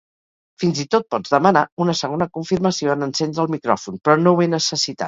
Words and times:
Fins 0.63 0.79
i 0.83 0.85
tot 0.95 1.05
pots 1.15 1.35
demanar 1.35 1.63
una 1.85 1.95
segona 2.01 2.29
confirmació 2.39 2.97
en 2.99 3.11
encendre 3.11 3.47
el 3.47 3.57
micròfon, 3.59 4.05
però 4.07 4.23
no 4.27 4.37
ho 4.37 4.45
he 4.49 4.55
necessitat. 4.61 4.99